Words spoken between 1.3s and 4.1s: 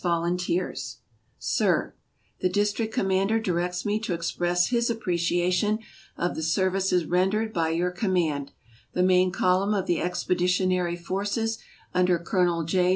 Sir: The District Commander directs me